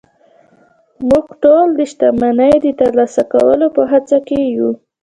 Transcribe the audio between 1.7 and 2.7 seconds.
د شتمنۍ د